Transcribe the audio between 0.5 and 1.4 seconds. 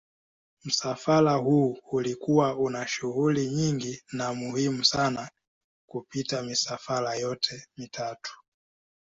Msafara